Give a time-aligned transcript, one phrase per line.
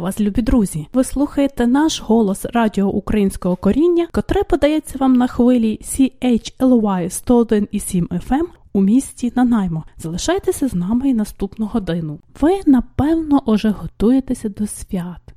[0.00, 0.86] Вас, любі друзі!
[0.92, 8.44] Ви слухаєте наш голос радіо українського коріння, котре подається вам на хвилі CHLY 101,7 FM
[8.72, 9.84] у місті Нанаймо.
[9.96, 12.18] Залишайтеся з нами і наступну годину.
[12.40, 15.34] Ви, напевно, уже готуєтеся до свят,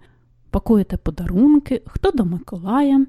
[0.49, 3.05] пакуєте подарунки, хто до Миколая,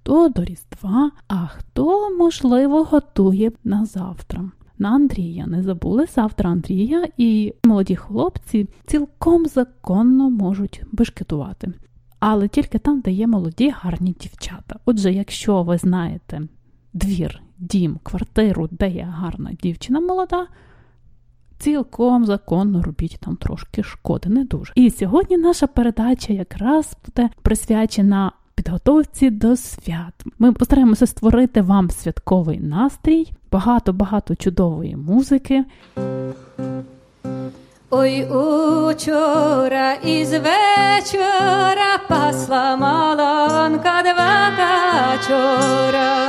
[0.00, 5.46] хто до Різдва, а хто, можливо, готує на завтра на Андрія.
[5.46, 11.72] Не забули завтра Андрія, і молоді хлопці цілком законно можуть бешкетувати.
[12.20, 14.76] Але тільки там, де є молоді, гарні дівчата.
[14.84, 16.42] Отже, якщо ви знаєте
[16.92, 20.46] двір, дім, квартиру, де є гарна дівчина молода,
[21.58, 24.72] цілком законно робіть там трошки шкоди, не дуже.
[24.74, 30.24] І сьогодні наша передача якраз буде присвячена підготовці до свят.
[30.38, 35.64] Ми постараємося створити вам святковий настрій, багато-багато чудової музики.
[37.90, 46.28] Ой учора із вечора пасла маланка два качора.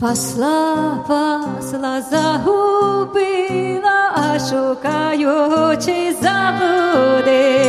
[0.00, 3.32] Пасла, пасла, загубила,
[4.16, 7.64] а шукаючи забудила.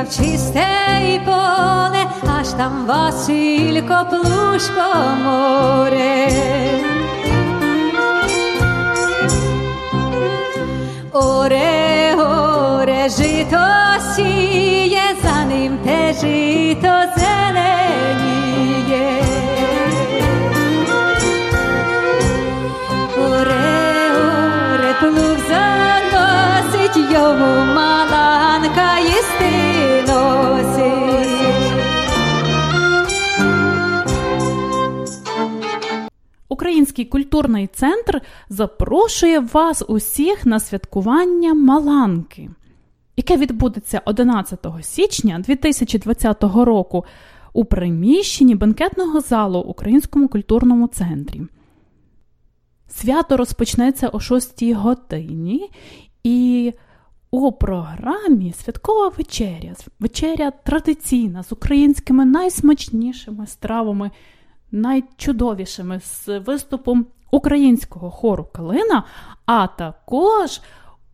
[0.00, 4.86] В чисте поле, аж там Василько плушко
[5.24, 6.28] море.
[11.12, 13.66] Оре, оре, жито
[14.16, 18.29] сіє, за ним те жито зеленіє.
[37.00, 42.50] Український культурний центр запрошує вас усіх на святкування Маланки,
[43.16, 47.04] яке відбудеться 11 січня 2020 року
[47.52, 51.42] у приміщенні бенкетного залу Українському культурному центрі.
[52.88, 55.70] Свято розпочнеться о 6 годині
[56.24, 56.72] і
[57.30, 59.74] у програмі святкова вечеря.
[60.00, 64.10] Вечеря традиційна з українськими найсмачнішими стравами,
[64.72, 69.04] найчудовішими з виступом українського хору Калина,
[69.46, 70.60] а також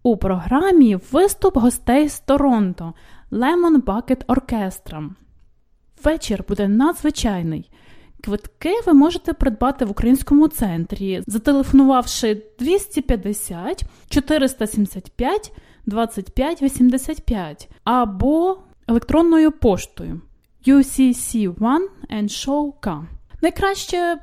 [0.03, 2.95] у програмі виступ гостей з Торонто
[3.33, 5.09] Lemon Bucket Orchestra.
[6.05, 7.71] Вечір буде надзвичайний.
[8.25, 15.53] Квитки ви можете придбати в українському центрі, зателефонувавши 250 475
[15.87, 20.21] 25 85 або електронною поштою
[20.67, 21.79] UCC1
[22.11, 23.16] and Show.com.
[23.47, 24.19] Найкраще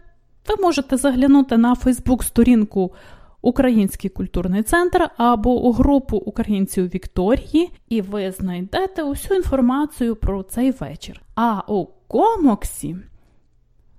[0.49, 2.93] ви можете заглянути на Фейсбук-сторінку
[3.41, 10.71] Український культурний центр або у групу українців Вікторії, і ви знайдете усю інформацію про цей
[10.71, 11.21] вечір.
[11.35, 12.97] А у Комоксі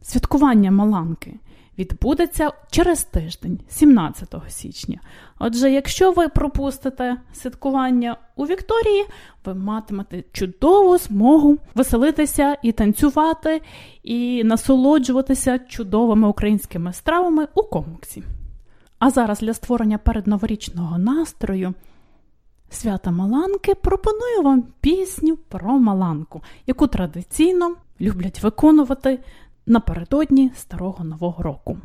[0.03, 1.34] святкування Маланки
[1.79, 5.01] відбудеться через тиждень, 17 січня.
[5.39, 9.05] Отже, якщо ви пропустите святкування у Вікторії,
[9.45, 13.63] ви матимете чудову змогу веселитися і танцювати,
[14.03, 18.23] і насолоджуватися чудовими українськими стравами у комоксі.
[18.99, 21.75] А зараз для створення передноворічного настрою
[22.71, 29.21] свята Маланки пропоную вам пісню про Маланку, яку традиційно люблять виконувати
[29.67, 31.79] напередодні старого нового року.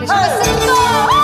[0.00, 1.23] Тиченчику,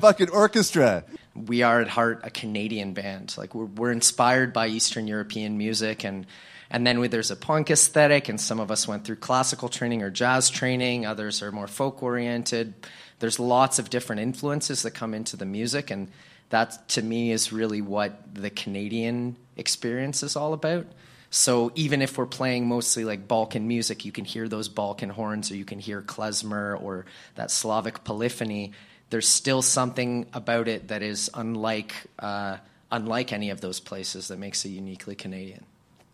[0.00, 1.04] Bucket Orchestra.
[1.34, 3.34] we are at heart a Canadian band.
[3.36, 6.26] Like we're, we're inspired by Eastern European music, and
[6.70, 10.02] and then we, there's a punk aesthetic, and some of us went through classical training
[10.02, 11.06] or jazz training.
[11.06, 12.74] Others are more folk oriented.
[13.20, 16.08] There's lots of different influences that come into the music, and
[16.50, 20.86] that to me is really what the Canadian experience is all about.
[21.30, 25.50] So even if we're playing mostly like Balkan music, you can hear those Balkan horns,
[25.50, 28.72] or you can hear klezmer or that Slavic polyphony.
[29.10, 32.58] There's still something about it that is unlike uh,
[32.90, 35.64] unlike any of those places that makes it uniquely Canadian.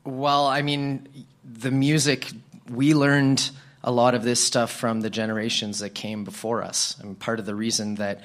[0.04, 1.08] Well, I mean,
[1.44, 2.30] the music
[2.70, 3.50] we learned
[3.82, 7.46] a lot of this stuff from the generations that came before us, and part of
[7.46, 8.20] the reason that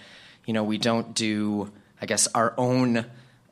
[0.46, 1.72] you know we don't do,
[2.02, 3.06] I guess, our own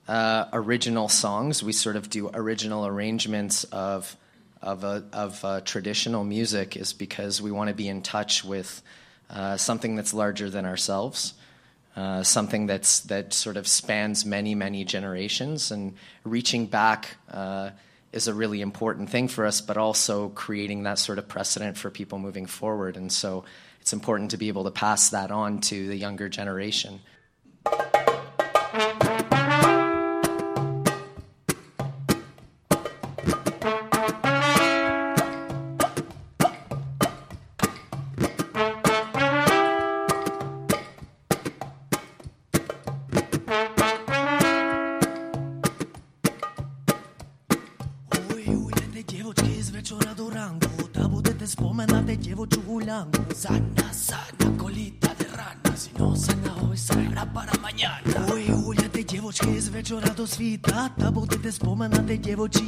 [0.08, 1.62] uh, original songs.
[1.62, 4.16] We sort of do original arrangements of
[4.62, 8.82] of a, of uh, traditional music is because we want to be in touch with
[9.30, 11.34] uh, something that's larger than ourselves,
[11.96, 17.72] uh, something that's that sort of spans many many generations, and reaching back uh,
[18.12, 21.90] is a really important thing for us, but also creating that sort of precedent for
[21.90, 22.98] people moving forward.
[22.98, 23.44] And so
[23.82, 27.00] it's important to be able to pass that on to the younger generation.
[60.40, 62.67] Вечора до світа, та будете споминати дівочі літа.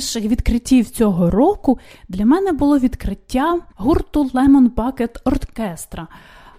[0.00, 1.78] Найбільших відкриттів цього року
[2.08, 6.06] для мене було відкриття гурту Lemon Bucket Orchestra.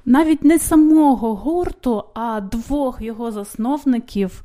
[0.06, 4.44] Навіть не самого гурту, а двох його засновників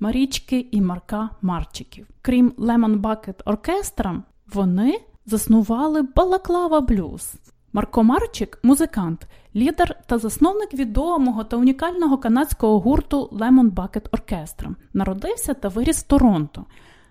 [0.00, 2.06] Марічки і Марка Марчиків.
[2.22, 4.22] Крім Lemon Bucket Orchestra,
[4.54, 7.34] вони заснували Балаклава Блюз.
[7.72, 14.74] Марко Марчик музикант, лідер та засновник відомого та унікального канадського гурту Lemon Bucket Orchestra.
[14.94, 16.64] Народився та виріс в Торонто.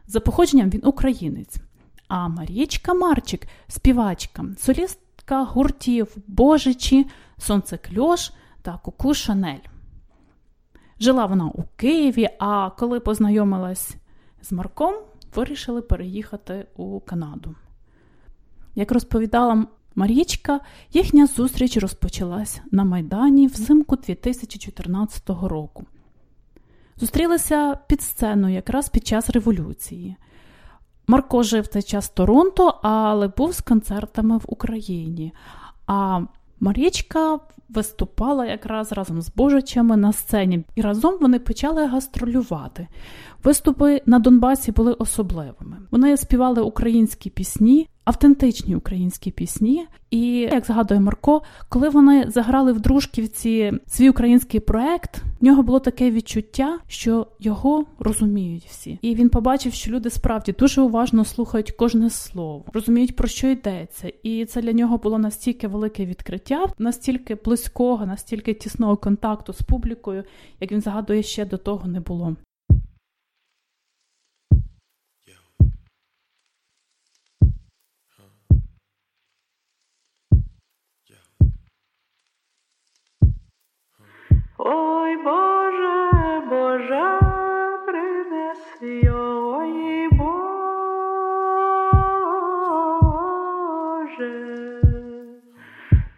[0.07, 1.57] За походженням він українець.
[2.07, 7.07] А Марічка Марчик співачка, солістка гуртів Божичі,
[7.37, 8.31] Сонце Кльош
[8.61, 9.67] та Куку Шанель.
[10.99, 13.95] Жила вона у Києві, а коли познайомилась
[14.41, 14.95] з Марком,
[15.35, 17.55] вирішили переїхати у Канаду.
[18.75, 20.59] Як розповідала Марічка,
[20.93, 25.85] їхня зустріч розпочалась на Майдані взимку 2014 року.
[26.97, 30.15] Зустрілися під сценою якраз під час революції.
[31.07, 35.33] Марко жив цей час в Торонто, але був з концертами в Україні.
[35.87, 36.21] А
[36.59, 42.87] Марічка виступала якраз разом з Божичами на сцені, і разом вони почали гастролювати.
[43.43, 45.77] Виступи на Донбасі були особливими.
[45.91, 49.85] Вони співали українські пісні, автентичні українські пісні.
[50.11, 55.79] І як згадує Марко, коли вони заграли в Дружківці свій український проект, в нього було
[55.79, 58.99] таке відчуття, що його розуміють всі.
[59.01, 64.11] І він побачив, що люди справді дуже уважно слухають кожне слово, розуміють про що йдеться.
[64.23, 70.23] І це для нього було настільки велике відкриття, настільки близького, настільки тісного контакту з публікою,
[70.59, 72.35] як він згадує, ще до того не було.
[84.65, 87.19] Ой Боже, Боже,
[87.85, 90.39] принеси ой Боже,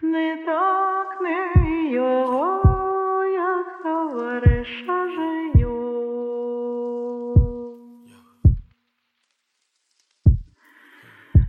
[0.03, 5.81] не так не його, як товариша жию.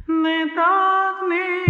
[0.08, 1.65] Не так не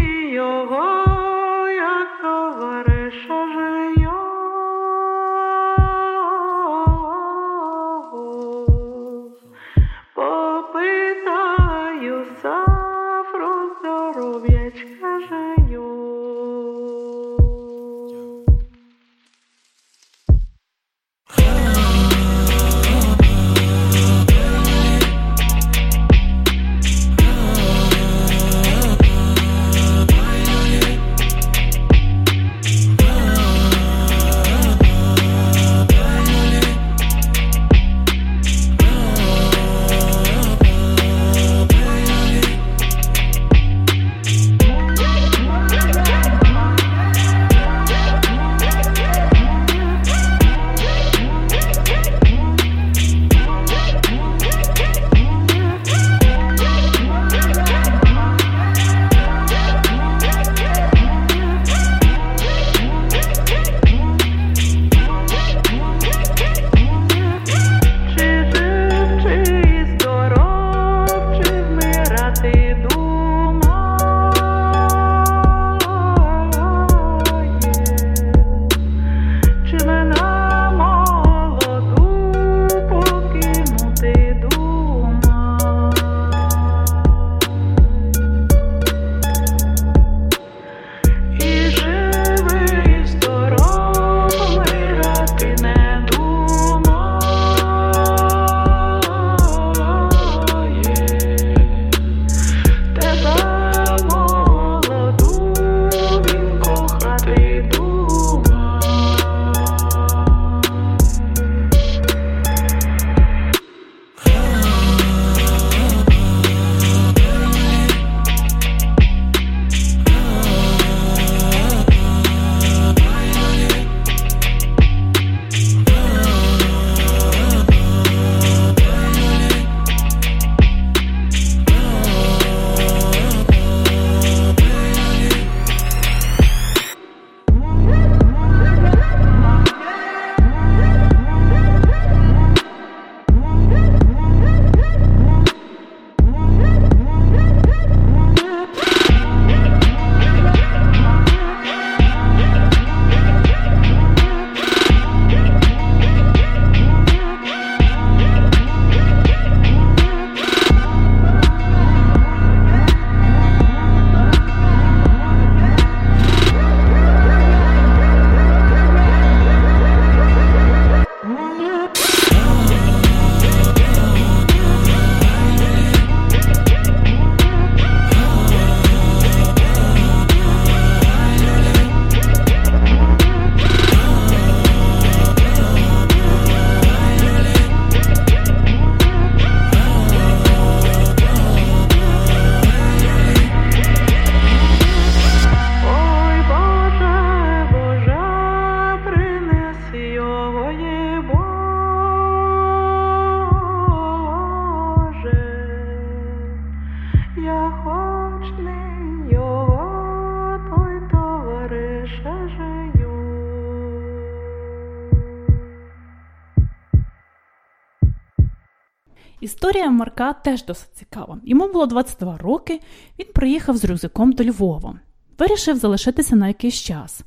[219.41, 221.39] Історія Марка теж досить цікава.
[221.45, 222.81] Йому було 22 роки,
[223.19, 225.01] він приїхав з рюкзаком до Львова.
[225.39, 227.21] Вирішив залишитися на якийсь час.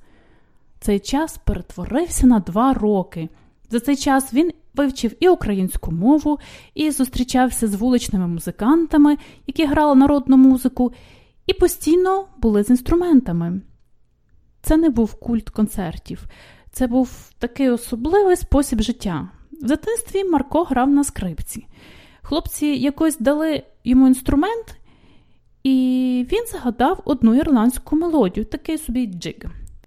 [0.79, 3.29] Цей час перетворився на два роки.
[3.69, 6.39] За цей час він вивчив і українську мову,
[6.73, 9.17] і зустрічався з вуличними музикантами,
[9.47, 10.93] які грали народну музику,
[11.47, 13.61] і постійно були з інструментами.
[14.61, 16.27] Це не був культ концертів,
[16.71, 19.29] це був такий особливий спосіб життя.
[19.51, 21.67] В дитинстві Марко грав на скрипці.
[22.21, 24.77] Хлопці якось дали йому інструмент,
[25.63, 29.35] і він згадав одну ірландську мелодію, такий собі джиг.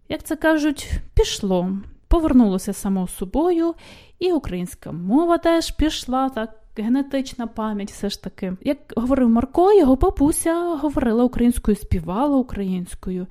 [0.08, 1.70] Як це кажуть, пішло,
[2.08, 3.74] повернулося само собою,
[4.18, 8.56] і українська мова теж пішла, так, генетична пам'ять все ж таки.
[8.62, 13.26] Як говорив Марко, його бабуся говорила українською, співала українською.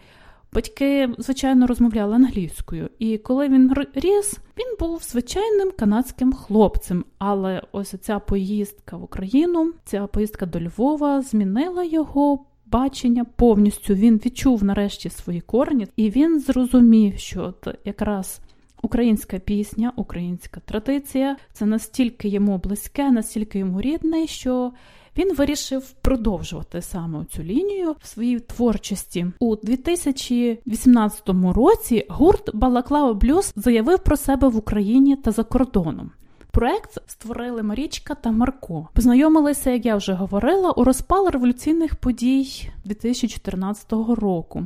[0.54, 7.06] Батьки, звичайно, розмовляли англійською, і коли він ріс, він був звичайним канадським хлопцем.
[7.18, 13.94] Але ось ця поїздка в Україну, ця поїздка до Львова змінила його бачення повністю.
[13.94, 18.42] Він відчув нарешті свої корені, і він зрозумів, що от якраз
[18.82, 24.72] українська пісня, українська традиція це настільки йому близьке, настільки йому рідне, що
[25.17, 32.06] він вирішив продовжувати саме цю лінію в своїй творчості у 2018 році.
[32.10, 36.12] Гурт Балаклава Блюз заявив про себе в Україні та за кордоном.
[36.52, 38.88] Проект створили Марічка та Марко.
[38.93, 44.65] Познайомилися, як я вже говорила, у розпал революційних подій 2014 року.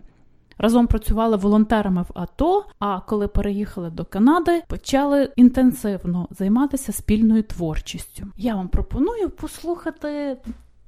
[0.58, 2.66] Разом працювали волонтерами в АТО.
[2.80, 8.28] А коли переїхали до Канади, почали інтенсивно займатися спільною творчістю.
[8.38, 10.38] Я вам пропоную послухати.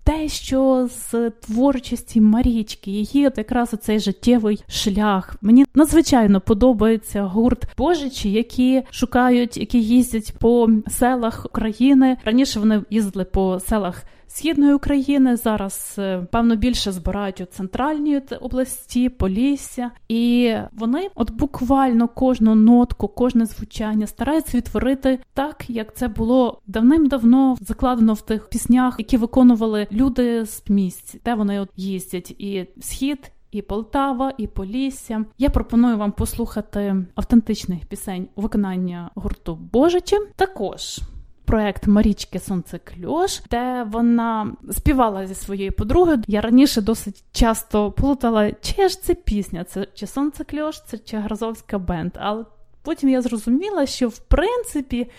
[0.03, 5.35] Те, що з творчості Марічки, її от якраз цей життєвий шлях.
[5.41, 12.17] Мені надзвичайно подобається гурт Божичі, які шукають, які їздять по селах України.
[12.25, 15.35] Раніше вони їздили по селах східної України.
[15.35, 23.07] Зараз е, певно більше збирають у центральній області, Полісся, і вони от буквально кожну нотку,
[23.07, 29.87] кожне звучання стараються відтворити так, як це було давним-давно закладено в тих піснях, які виконували
[29.91, 33.31] люди з місць, де вони от їздять, і схід.
[33.51, 35.25] І Полтава, і Полісся.
[35.37, 40.15] Я пропоную вам послухати автентичних пісень у виконання гурту Божичі.
[40.35, 40.99] Також
[41.47, 46.23] проект Марічки Сонцекльош, де вона співала зі своєю подругою.
[46.27, 51.77] Я раніше досить часто плутала, чи ж це пісня, це чи Сонцекльош, це чи Грозовська
[51.77, 52.11] бенд.
[52.15, 52.45] Але
[52.81, 55.11] потім я зрозуміла, що в принципі.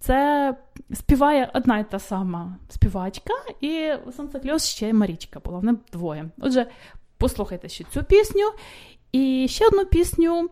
[0.00, 0.54] Це
[0.92, 6.28] співає одна й та сама співачка, і Сонцекльос ще Марічка була, вони двоє.
[6.38, 6.66] Отже,
[7.18, 8.52] послухайте ще цю пісню.
[9.12, 10.50] І ще одну пісню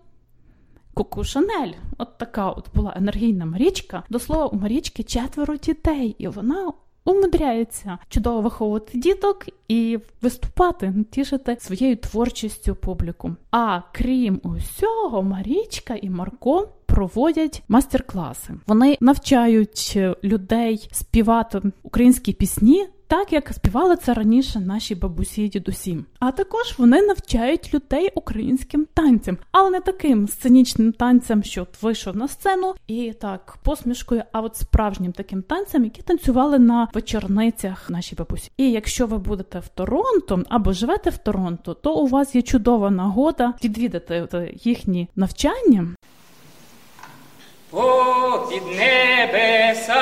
[1.00, 1.72] Коку Шанель.
[1.98, 4.02] От така от була енергійна Марічка.
[4.10, 6.72] До слова, у Марічки четверо дітей, і вона
[7.04, 13.36] умудряється чудово виховувати діток і виступати, тішити своєю творчістю публіку.
[13.50, 16.68] А крім усього, Марічка і Марко.
[16.86, 18.54] Проводять майстер-класи.
[18.66, 25.99] Вони навчають людей співати українські пісні так як співали це раніше наші бабусі і дідусі.
[26.18, 32.29] А також вони навчають людей українським танцям, але не таким сценічним танцям, що вийшов на
[32.29, 38.51] сцену і так посмішкою, а от справжнім таким танцям, які танцювали на вечорницях наші бабусі.
[38.57, 42.90] І якщо ви будете в Торонто або живете в Торонто, то у вас є чудова
[42.90, 45.87] нагода відвідати їхні навчання.
[47.73, 50.01] О, під небесами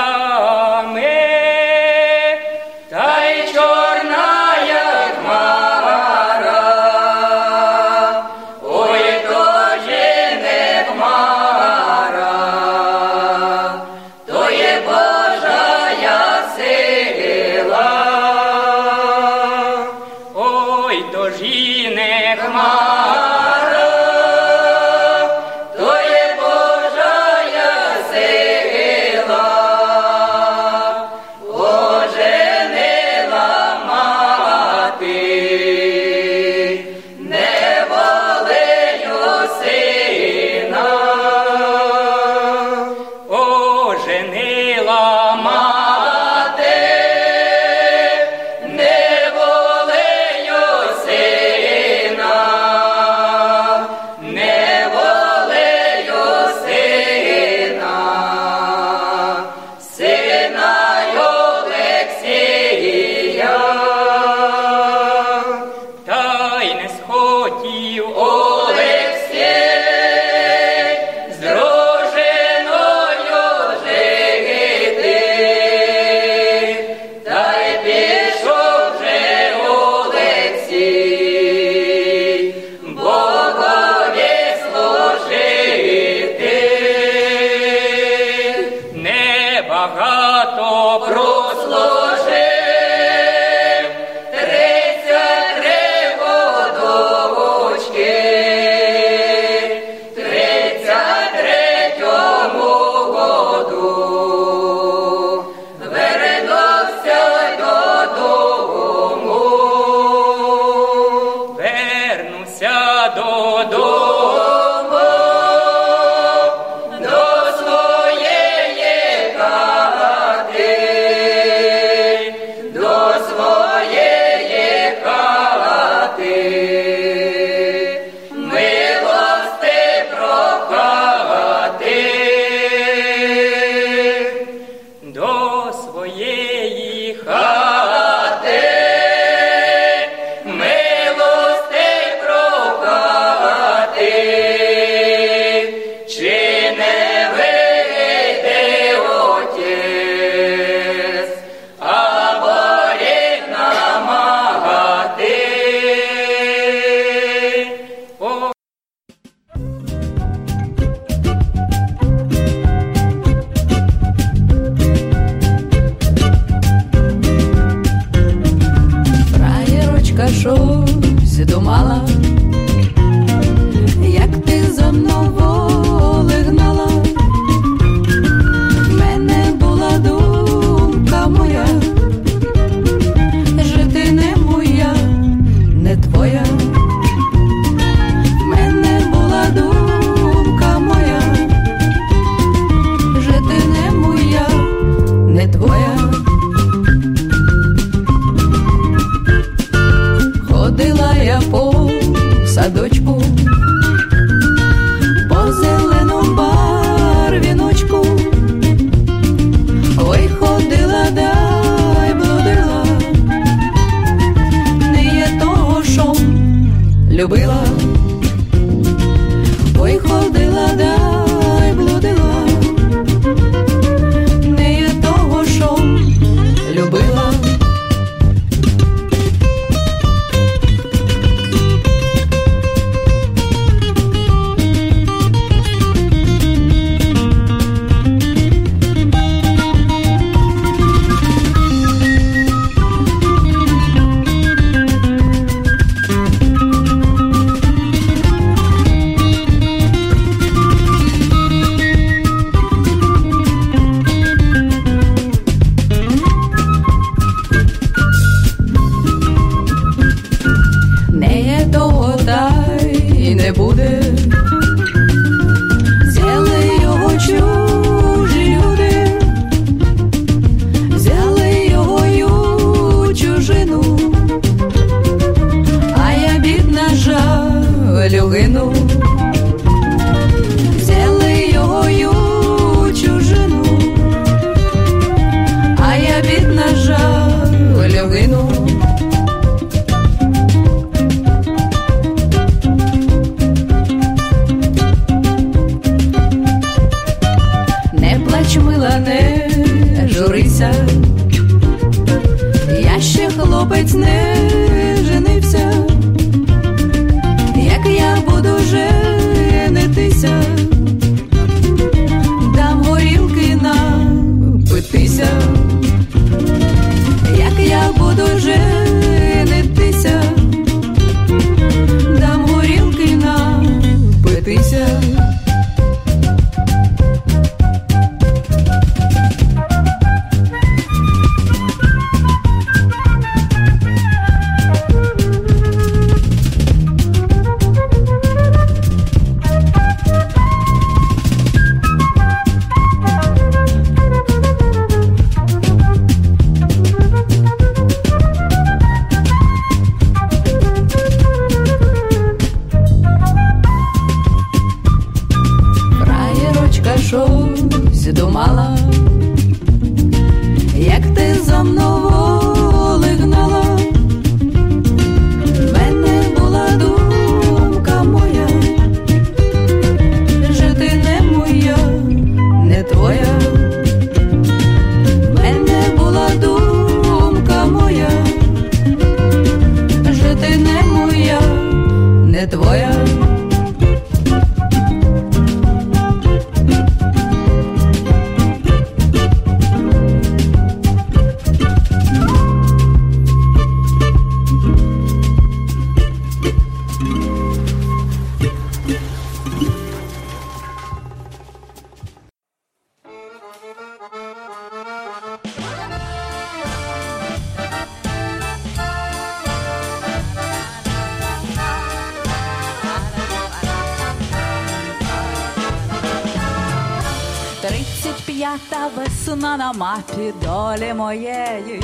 [420.09, 421.83] мапі долі моєї,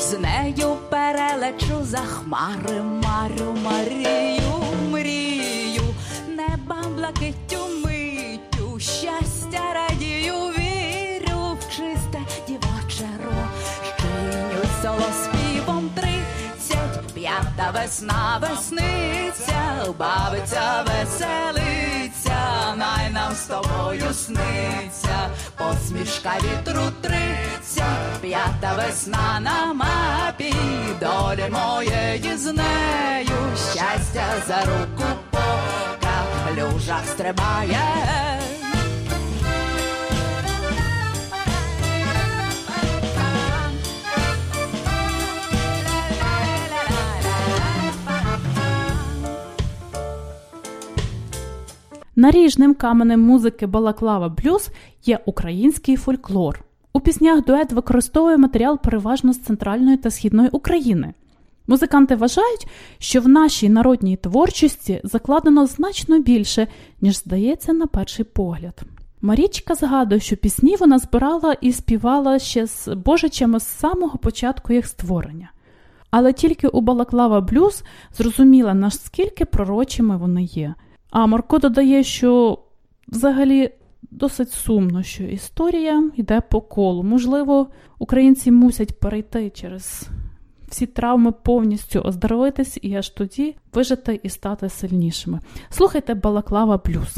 [0.00, 2.82] з нею перелечу за хмари,
[23.94, 30.54] тобою сниться, посмішка вітру тридцять, п'ята весна на мапі,
[31.00, 38.43] долі моєї з нею, щастя за руку пока в стрибає.
[52.16, 54.70] Наріжним каменем музики Балаклава Блюз
[55.04, 56.64] є український фольклор.
[56.92, 61.14] У піснях дует використовує матеріал переважно з центральної та східної України.
[61.66, 62.66] Музиканти вважають,
[62.98, 66.66] що в нашій народній творчості закладено значно більше,
[67.00, 68.82] ніж здається на перший погляд.
[69.20, 74.86] Марічка згадує, що пісні вона збирала і співала ще з Божичами з самого початку їх
[74.86, 75.50] створення.
[76.10, 77.84] Але тільки у Балаклава Блюз
[78.18, 80.74] зрозуміла, наскільки пророчими вони є.
[81.14, 82.58] А Марко додає, що
[83.08, 83.70] взагалі
[84.02, 87.02] досить сумно, що історія йде по колу.
[87.02, 87.66] Можливо,
[87.98, 90.08] українці мусять перейти через
[90.68, 95.40] всі травми повністю оздоровитись і аж тоді вижити і стати сильнішими.
[95.70, 97.16] Слухайте Балаклава Блюз.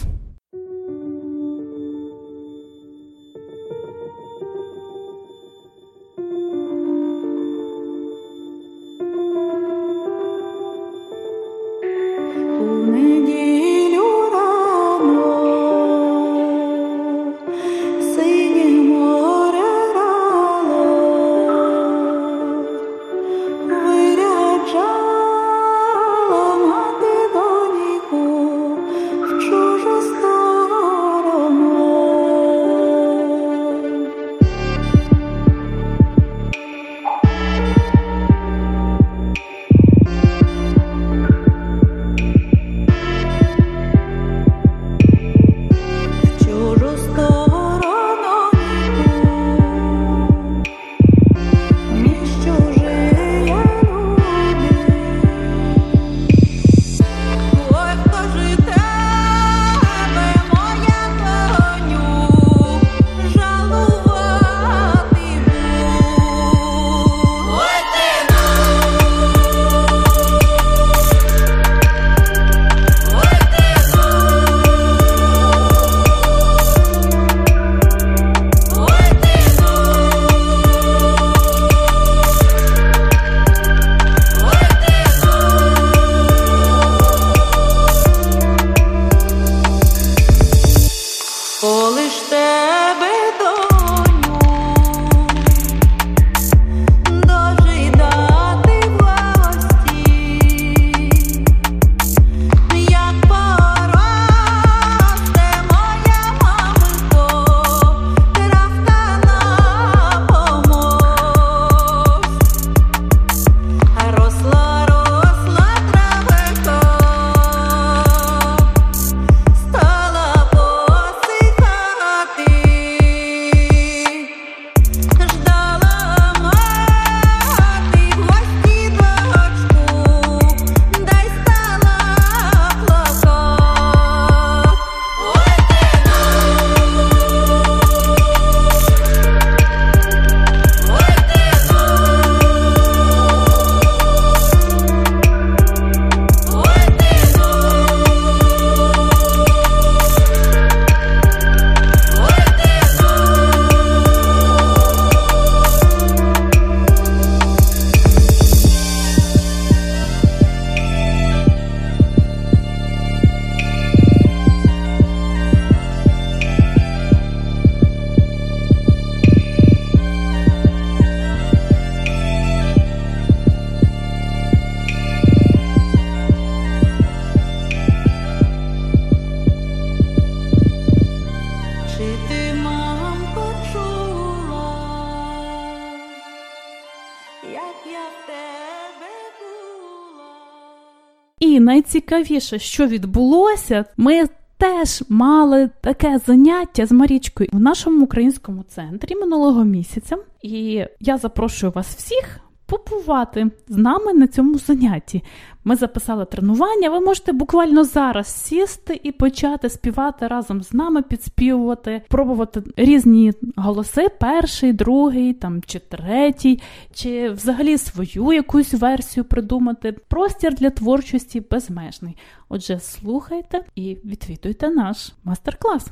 [191.66, 194.24] Найцікавіше, що відбулося, ми
[194.58, 200.16] теж мали таке заняття з Марічкою в нашому українському центрі минулого місяця.
[200.42, 205.22] І я запрошую вас всіх побувати з нами на цьому занятті.
[205.64, 206.90] Ми записали тренування.
[206.90, 214.08] Ви можете буквально зараз сісти і почати співати разом з нами, підспівувати, пробувати різні голоси:
[214.20, 216.60] перший, другий, там чи третій,
[216.94, 219.92] чи взагалі свою якусь версію придумати.
[219.92, 222.16] Простір для творчості безмежний.
[222.48, 225.86] Отже, слухайте і відвідуйте наш мастер-клас.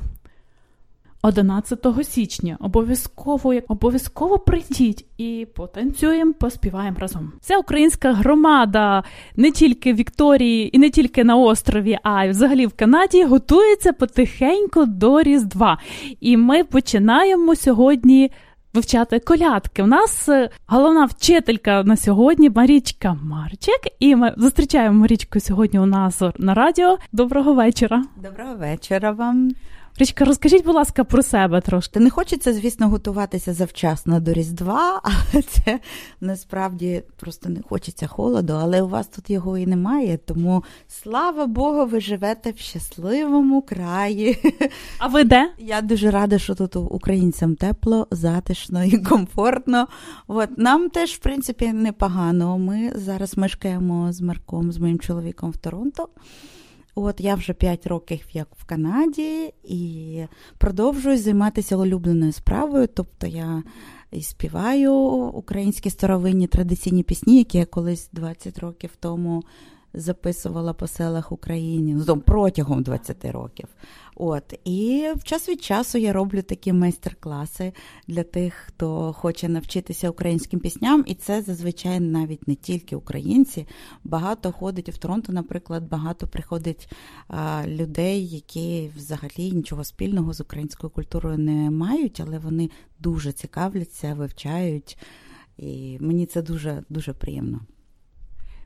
[1.25, 7.33] 11 січня обов'язково обов'язково прийдіть і потанцюємо, поспіваємо разом.
[7.41, 9.03] Вся українська громада
[9.35, 13.93] не тільки в Вікторії і не тільки на острові, а й взагалі в Канаді готується
[13.93, 15.77] потихеньку до Різдва.
[16.19, 18.31] І ми починаємо сьогодні.
[18.73, 19.83] Вивчати колядки.
[19.83, 23.79] У нас е, головна вчителька на сьогодні Марічка Марчик.
[23.99, 26.97] І ми зустрічаємо Марічку сьогодні у нас на радіо.
[27.11, 28.03] Доброго вечора.
[28.23, 29.51] Доброго вечора вам.
[29.97, 31.99] Річка, розкажіть, будь ласка, про себе трошки.
[31.99, 35.79] Не хочеться, звісно, готуватися завчасно до Різдва, але це
[36.21, 40.17] насправді просто не хочеться холоду, але у вас тут його і немає.
[40.17, 44.37] Тому слава Богу, ви живете в щасливому краї.
[44.99, 45.51] А ви де?
[45.57, 49.87] Я дуже рада, що тут українцям тепло, затишно і комфортно.
[50.27, 52.57] От нам теж, в принципі, непогано.
[52.57, 56.09] Ми зараз мешкаємо з Марком, з моїм чоловіком в Торонто.
[56.95, 60.23] От я вже 5 років як в Канаді і
[60.57, 62.87] продовжую займатися улюбленою справою.
[62.87, 63.63] Тобто я
[64.11, 64.93] і співаю
[65.33, 69.43] українські старовинні традиційні пісні, які я колись 20 років тому
[69.95, 73.67] записувала по селах України ну, протягом 20 років.
[74.15, 77.73] От і в час від часу я роблю такі майстер-класи
[78.07, 83.67] для тих, хто хоче навчитися українським пісням, і це зазвичай навіть не тільки українці.
[84.03, 86.91] Багато ходить в Торонто, наприклад, багато приходить
[87.27, 92.69] а, людей, які взагалі нічого спільного з українською культурою не мають, але вони
[92.99, 94.97] дуже цікавляться, вивчають.
[95.57, 97.59] І мені це дуже дуже приємно.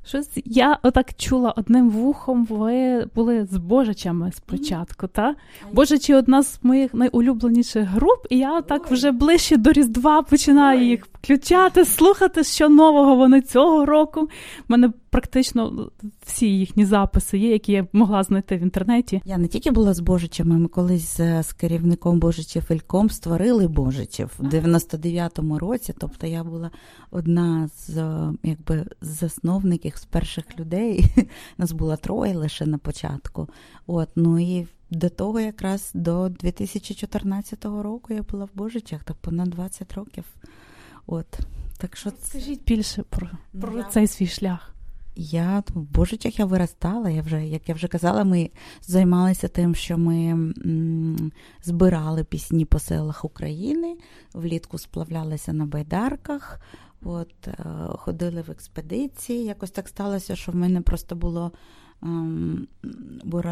[0.06, 2.46] Щось я отак чула одним вухом.
[2.46, 5.10] Ви були з Божичами спочатку, mm-hmm.
[5.10, 5.36] та
[5.72, 11.06] Божичі одна з моїх найулюбленіших груп, і я так вже ближче до Різдва починаю їх
[11.06, 14.22] включати, слухати, що нового вони цього року.
[14.22, 14.28] У
[14.68, 15.92] мене практично
[16.26, 19.22] всі їхні записи є, які я могла знайти в інтернеті.
[19.26, 24.44] Я не тільки була з Божичами, ми колись з керівником Божичів Ельком створили Божичів в
[24.44, 25.94] 99-му році.
[25.98, 26.72] Тобто я була
[27.12, 28.04] одна з
[28.44, 31.06] якби засновників з перших людей.
[31.58, 33.48] Нас було троє лише на початку.
[33.88, 39.50] От ну і до того, якраз до 2014 року я була в Божичах, тобто понад
[39.50, 40.24] 20 років.
[41.08, 41.40] От
[41.78, 43.30] так що скажіть більше про,
[43.62, 44.76] про цей свій шлях.
[45.22, 47.10] Я в Божичах я виростала.
[47.10, 48.50] Я вже, як я вже казала, ми
[48.82, 50.54] займалися тим, що ми
[51.64, 53.98] збирали пісні по селах України,
[54.34, 56.62] влітку сплавлялися на байдарках,
[57.04, 57.54] от, е,
[57.90, 59.46] ходили в експедиції.
[59.46, 61.52] Якось так сталося, що в мене просто було.
[63.24, 63.44] Бо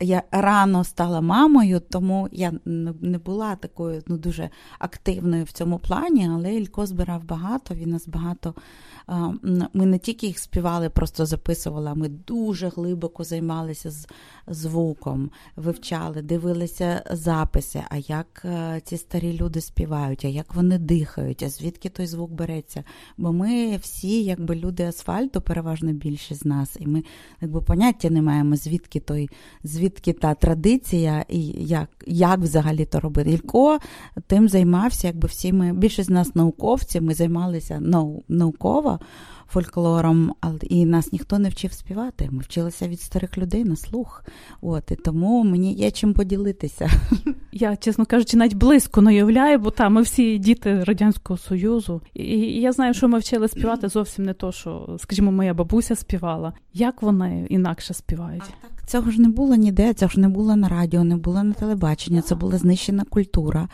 [0.00, 2.52] я рано стала мамою, тому я
[3.00, 8.08] не була такою ну, дуже активною в цьому плані, але Ілько збирав багато, він нас
[8.08, 8.54] багато.
[9.72, 14.06] Ми не тільки їх співали, просто записували, ми дуже глибоко займалися з
[14.48, 21.42] звуком, вивчали, дивилися записи, а як е, ці старі люди співають, а як вони дихають,
[21.42, 22.84] а звідки той звук береться.
[23.16, 27.04] Бо ми всі, якби люди асфальту, переважно більшість з нас, і ми
[27.40, 27.60] якби
[27.96, 29.30] поняття не маємо, звідки той,
[29.64, 33.30] звідки та традиція і як як взагалі то робити.
[33.30, 33.78] Ілько
[34.26, 38.98] тим займався, якби всі ми, більшість з нас науковці, ми займалися нау, науково
[39.48, 40.32] фольклором,
[40.62, 42.28] і нас ніхто не вчив співати.
[42.30, 44.24] Ми вчилися від старих людей на слух.
[44.60, 46.90] От і тому мені є чим поділитися.
[47.52, 52.02] Я, чесно кажучи, навіть близько не уявляю, бо там ми всі діти Радянського Союзу.
[52.14, 56.52] І я знаю, що ми вчили співати зовсім не то, що, скажімо, моя бабуся співала.
[56.74, 58.42] Як вони інакше співають?
[58.42, 61.42] А так цього ж не було ніде, цього ж не було на радіо, не було
[61.42, 63.68] на телебаченні, це була знищена культура.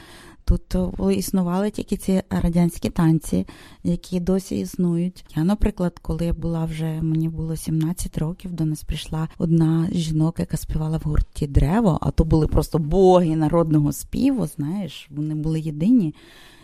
[0.45, 3.47] Тут е, існували тільки ці радянські танці,
[3.85, 5.25] які досі існують.
[5.37, 9.97] Я, наприклад, коли я була вже мені було 17 років, до нас прийшла одна з
[9.97, 14.47] жінок, яка співала в гурті Древо, а то були просто боги народного співу.
[14.47, 16.15] Знаєш, вони були єдині.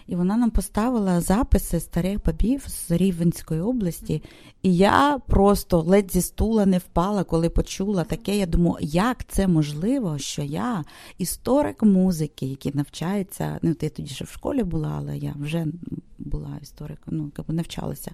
[0.08, 4.22] І вона нам поставила записи старих бабів з Рівенської області.
[4.62, 8.38] І я просто ледь зі стула не впала, коли почула таке.
[8.38, 10.84] Я думаю, як це можливо, що я,
[11.18, 15.66] історик музики, який навчається, ну ти тоді ще в школі була, але я вже
[16.18, 18.10] була істориком, ну навчалася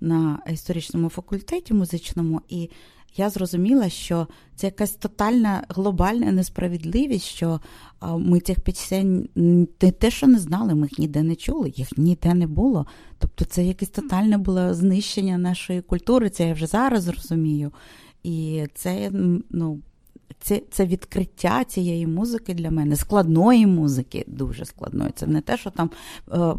[0.00, 2.70] на історичному факультеті музичному, і
[3.16, 7.60] я зрозуміла, що це якась тотальна глобальна несправедливість, що
[8.18, 9.28] ми цих пісень
[9.80, 12.86] не те, що не знали, ми їх ніде не чули, їх ніде не було.
[13.18, 17.72] Тобто це якесь тотальне було знищення нашої культури, це я вже зараз розумію.
[18.22, 19.10] І це
[19.50, 19.80] ну.
[20.40, 25.10] Це це відкриття цієї музики для мене, складної музики, дуже складної.
[25.14, 25.90] Це не те, що там
[26.32, 26.54] е,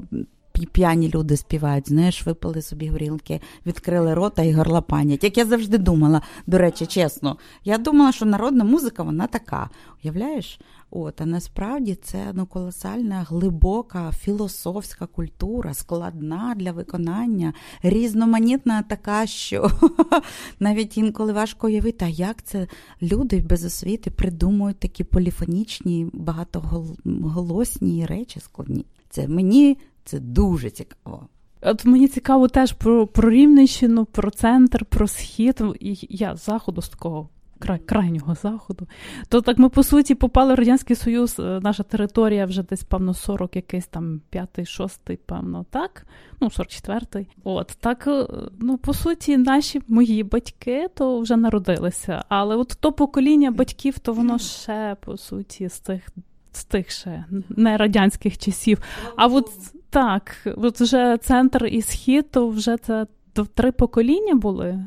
[0.64, 5.24] п'яні люди співають, знаєш, випили собі горілки, відкрили рота і горлопанять.
[5.24, 9.70] Як я завжди думала, до речі, чесно, я думала, що народна музика вона така.
[10.04, 10.60] Уявляєш?
[10.92, 17.54] От, а насправді це ну, колосальна, глибока, філософська культура, складна для виконання,
[17.84, 19.70] різноманітна така, що
[20.60, 22.68] навіть інколи важко уявити, а як це
[23.02, 28.86] люди без освіти придумують такі поліфонічні, багатоголосні речі складні.
[29.10, 31.28] Це мені це дуже цікаво.
[31.62, 35.64] От мені цікаво теж про про Рівненщину, про центр, про схід.
[35.80, 37.30] І Я з заходу з такого
[37.60, 38.88] край, крайнього заходу.
[39.30, 43.14] То так ми по суті попали в Радянський Союз, е, наша територія вже десь, певно,
[43.14, 46.06] 40, якийсь там п'ятий, шостий, певно, так.
[46.42, 47.28] Ну, 44-й.
[47.44, 48.28] От так, е,
[48.60, 52.24] ну по суті, наші мої батьки то вже народилися.
[52.30, 56.08] Але от то покоління батьків, то воно ще по суті з тих.
[56.52, 58.82] З тих ще не радянських часів.
[59.16, 59.50] А от
[59.96, 63.08] так, от вже центр і схід, то вже це
[63.54, 64.86] три покоління були.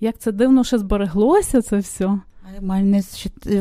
[0.00, 2.20] Як це дивно, що збереглося це все.
[2.60, 3.02] Не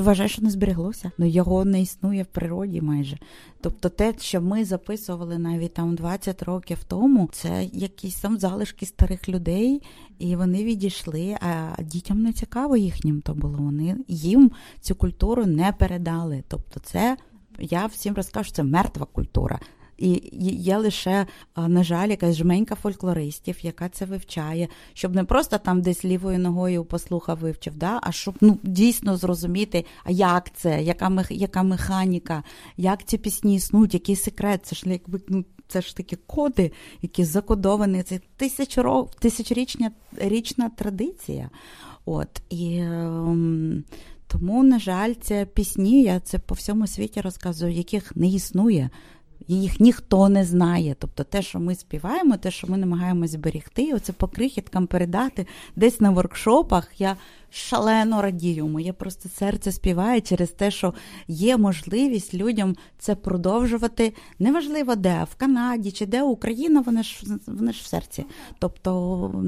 [0.02, 1.12] вважаю, що не збереглося.
[1.18, 3.18] Ну його не існує в природі майже.
[3.62, 9.30] Тобто, те, що ми записували навіть там 20 років тому, це якісь там залишки старих
[9.30, 9.82] людей,
[10.20, 11.38] і вони відійшли.
[11.42, 13.58] А дітям не цікаво їхнім то було.
[13.58, 16.44] Вони їм цю культуру не передали.
[16.48, 17.18] Тобто, це
[17.60, 19.60] я всім розкажу, це мертва культура.
[20.00, 20.30] І
[20.64, 21.26] є лише,
[21.58, 26.86] на жаль, якась жменька фольклористів, яка це вивчає, щоб не просто там десь лівою ногою
[26.86, 32.44] послухав, вивчив, да, а щоб ну, дійсно зрозуміти, а як це, яка яка механіка,
[32.78, 36.72] як ці пісні існують, який секрет, це ж якби ну, це ж такі коди,
[37.02, 38.04] які закодовані.
[38.04, 38.20] Це
[39.20, 41.50] тисячорічна річна традиція.
[42.06, 42.78] От і.
[42.78, 43.84] Ем,
[44.32, 48.90] тому, на жаль, це пісні, я це по всьому світі розказую, яких не існує
[49.56, 50.96] їх ніхто не знає.
[51.00, 56.00] Тобто те, що ми співаємо, те, що ми намагаємось зберегти, оце по крихіткам передати десь
[56.00, 56.92] на воркшопах.
[56.98, 57.16] Я
[57.50, 58.68] шалено радію.
[58.68, 60.94] Моє просто серце співає через те, що
[61.28, 64.14] є можливість людям це продовжувати.
[64.40, 68.26] Неважливо де, в Канаді чи де Україна, вони ж вони ж в серці.
[68.60, 69.44] Тобто.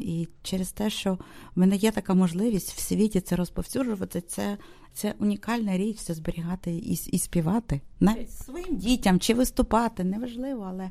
[0.00, 1.18] І через те, що в
[1.60, 4.56] мене є така можливість в світі це розповсюджувати, це
[4.94, 10.90] це унікальна річ, це зберігати і і співати навіть своїм дітям чи виступати, неважливо, але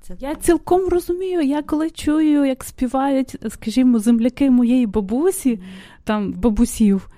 [0.00, 1.40] це я цілком розумію.
[1.40, 5.62] Я коли чую, як співають, скажімо, земляки моєї бабусі, mm.
[6.04, 7.10] там бабусів.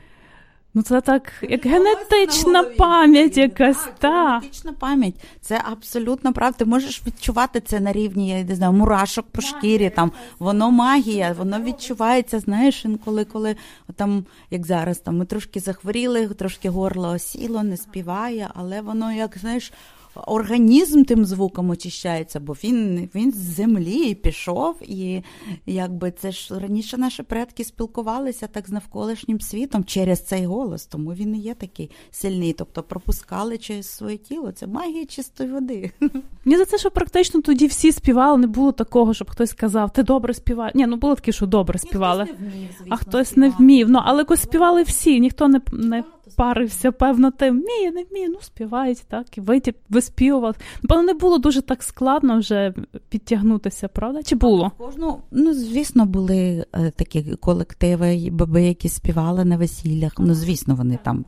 [0.75, 3.85] Ну, це так, як генетична пам'ять якась.
[3.85, 4.29] Так, та.
[4.29, 5.15] Генетична пам'ять.
[5.41, 6.59] Це абсолютно правда.
[6.59, 9.91] Ти можеш відчувати це на рівні, я не знаю, мурашок по шкірі.
[9.91, 13.57] Там воно магія, воно відчувається, знаєш, інколи, коли
[13.97, 19.39] там, як зараз, там ми трошки захворіли, трошки горло осіло, не співає, але воно, як
[19.39, 19.73] знаєш
[20.15, 25.23] організм тим звуком очищається, бо він він з землі пішов, і
[25.67, 31.13] якби це ж раніше наші предки спілкувалися так з навколишнім світом через цей голос, тому
[31.13, 32.53] він і є такий сильний.
[32.53, 34.53] Тобто пропускали через своє тіло.
[34.53, 35.91] Це магія чистої води.
[36.45, 40.03] Мені за це, що практично тоді всі співали, не було такого, щоб хтось сказав, ти
[40.03, 40.75] добре співаєш.
[40.75, 43.41] Ні, ну було таке, що добре співали, Ні, вмів, звісно, а хтось співати.
[43.51, 43.91] не вмів.
[43.91, 46.05] Ну але якось співали всі, ніхто не не
[46.37, 50.57] парився, певно, тим вміє, не вміє, ну співають, так, і витіп, виспівував.
[50.83, 52.75] Напевно, не було дуже так складно вже
[53.09, 54.23] підтягнутися, правда?
[54.23, 54.73] Чи було?
[54.79, 60.13] Кожну, ну, звісно, були е, такі колективи, баби, які співали на весіллях.
[60.19, 61.25] Ну, звісно, вони там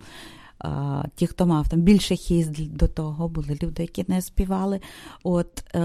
[1.14, 4.80] ті, хто мав там більше хіст до того, були люди, які не співали.
[5.22, 5.80] От, е,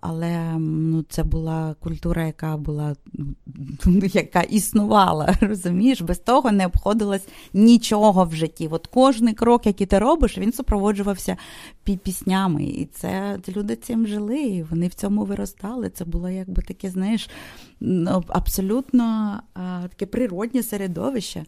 [0.00, 2.94] Але ну, це була культура, яка була
[4.12, 5.34] яка існувала.
[5.40, 6.00] розумієш?
[6.00, 8.68] Без того не обходилось нічого в житті.
[8.70, 11.36] От Кожний крок, який ти робиш, він супроводжувався
[11.84, 12.64] піснями.
[12.64, 15.90] І це люди цим жили, і вони в цьому виростали.
[15.90, 17.30] Це було якби таке, знаєш,
[18.28, 19.40] абсолютно
[19.88, 21.44] таке природнє середовище.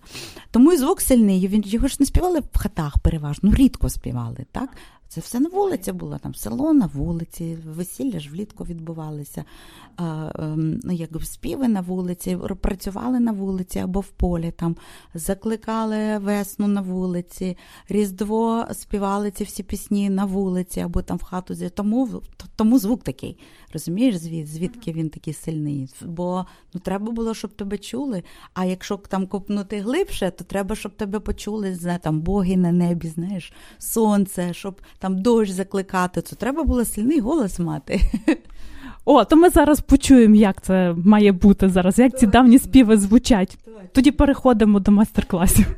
[0.51, 1.62] Тому і звук сильний.
[1.64, 4.47] Його ж не співали в хатах переважно, ну, рідко співали.
[4.53, 4.70] так?
[5.09, 9.44] Це все на вулиці було, там село на вулиці, весілля ж влітку відбувалися,
[9.98, 14.76] ем, ну, якби співи на вулиці, працювали на вулиці або в полі, там,
[15.14, 17.57] закликали весну на вулиці,
[17.88, 21.54] Різдво співали ці всі пісні на вулиці або там в хату.
[21.70, 22.22] Тому,
[22.57, 23.38] тому звук такий.
[23.77, 25.89] Розумієш, звід, звідки він такий сильний?
[26.05, 28.22] Бо ну, треба було, щоб тебе чули.
[28.55, 33.09] А якщо там копнути глибше, то треба, щоб тебе почули знає, там боги на небі,
[33.09, 36.20] знаєш, сонце, щоб там дощ закликати.
[36.20, 38.01] То треба було сильний голос мати.
[39.05, 43.59] О, то ми зараз почуємо, як це має бути зараз, як ці давні співи звучать.
[43.93, 45.77] Тоді переходимо до майстер-класів.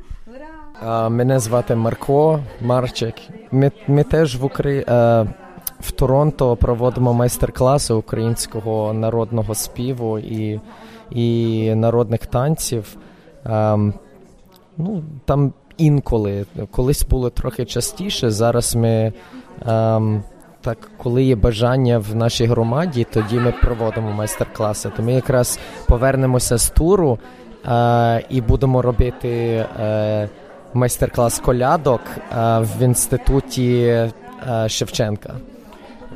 [1.09, 3.15] Мене звати Марко Марчик.
[3.51, 4.85] Ми, ми теж в Украї...
[5.79, 10.59] в Торонто проводимо майстер-класи українського народного співу і,
[11.11, 12.97] і народних танців.
[13.45, 13.93] Ем,
[14.77, 18.31] ну, там інколи, колись було трохи частіше.
[18.31, 19.13] Зараз ми,
[19.65, 20.23] ем,
[20.61, 24.89] так, коли є бажання в нашій громаді, тоді ми проводимо майстер-класи.
[24.97, 27.19] То ми якраз повернемося з туру
[27.65, 29.29] е, і будемо робити.
[29.79, 30.29] Е,
[30.73, 34.11] майстер-клас колядок е, в інституті е,
[34.67, 35.33] Шевченка.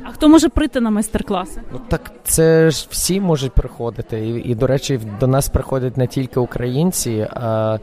[0.04, 1.60] А хто може прийти на майстер-класи?
[1.72, 4.28] Ну так це ж всі можуть приходити.
[4.28, 7.78] І, і до речі, до нас приходять не тільки українці, а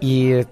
[0.00, 0.44] і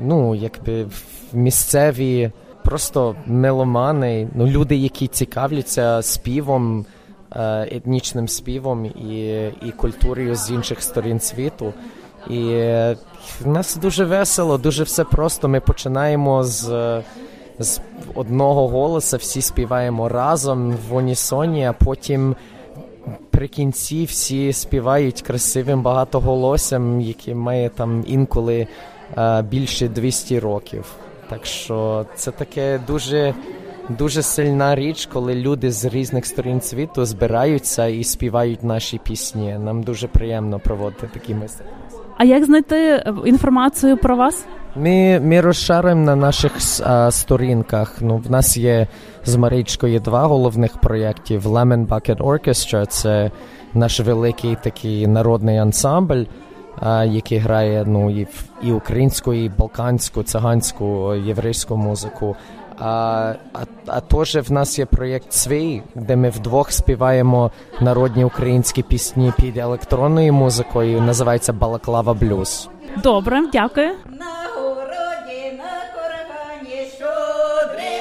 [0.00, 0.86] ну, якби
[1.32, 2.30] місцеві
[2.64, 6.86] просто меломани, ну, люди, які цікавляться співом,
[7.32, 11.74] е, етнічним співом і, і культурою з інших сторін світу.
[12.30, 12.38] І
[13.40, 15.48] в нас дуже весело, дуже все просто.
[15.48, 16.68] Ми починаємо з,
[17.60, 17.80] з
[18.14, 22.36] одного голоса, всі співаємо разом в унісоні, а потім
[23.30, 28.66] при кінці всі співають красивим багатоголоссям, яке має там інколи
[29.18, 30.84] е, більше 200 років.
[31.28, 33.34] Так що це таке дуже.
[33.98, 39.58] Дуже сильна річ, коли люди з різних сторін світу збираються і співають наші пісні.
[39.58, 41.66] Нам дуже приємно проводити такі майстер.
[42.20, 44.46] А як знайти е, інформацію про вас?
[44.76, 46.52] Ми, ми розшаримо на наших
[46.84, 47.96] а, сторінках.
[48.00, 48.86] Ну, в нас є
[49.24, 53.30] з Марічкою два головних проєктів: Lemon Bucket Orchestra– це
[53.74, 56.24] наш великий такий народний ансамбль,
[56.80, 58.26] а, який грає ну, і,
[58.62, 62.36] і українську, і балканську, циганську, єврейську музику.
[62.80, 67.50] А, а, а теж в нас є проєкт свій, де ми вдвох співаємо
[67.80, 71.00] народні українські пісні під електронною музикою.
[71.00, 72.68] Називається Балаклава Блюз.
[73.02, 73.86] Добре, дякую.
[73.86, 78.00] На городі, на корагані, щодрий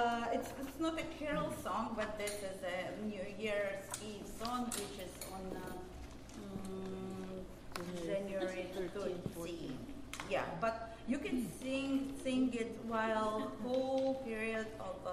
[0.00, 4.66] uh, it's, it's not a carol song, but this is a New Year's Eve song,
[4.66, 5.72] which is on uh,
[6.68, 9.72] mm, January 13th.
[10.30, 15.12] Yeah, but you can sing sing it while whole period of uh,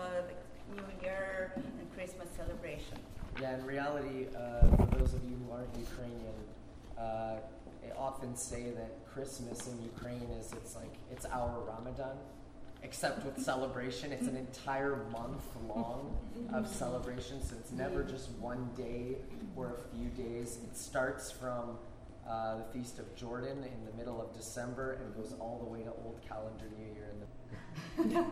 [0.75, 2.97] New Year and Christmas celebration.
[3.41, 6.38] Yeah, in reality, uh, for those of you who aren't Ukrainian,
[6.97, 7.38] uh,
[7.85, 12.17] I often say that Christmas in Ukraine is it's like it's our Ramadan
[12.88, 14.13] except with celebration.
[14.13, 16.17] It's an entire month long
[16.53, 19.17] of celebration, so it's never just one day
[19.57, 20.59] or a few days.
[20.63, 21.77] It starts from
[22.25, 25.83] uh, the Feast of Jordan in the middle of December and goes all the way
[25.83, 28.23] to Old Calendar New Year in the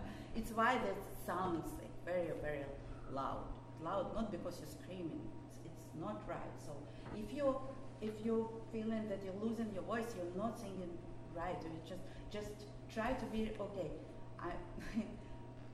[0.36, 2.64] it's why that sounds like very, very
[3.12, 3.44] loud.
[3.80, 5.22] Loud, not because you're screaming.
[5.46, 6.54] It's, it's not right.
[6.66, 6.72] So
[7.16, 7.56] if you
[8.00, 10.90] if you're feeling that you're losing your voice, you're not singing
[11.34, 11.56] right.
[11.62, 13.90] You just just try to be okay.
[14.38, 14.50] I